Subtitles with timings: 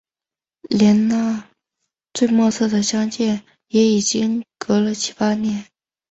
[0.67, 1.47] 连那
[2.11, 5.67] 最末次的相见也已经隔了七八年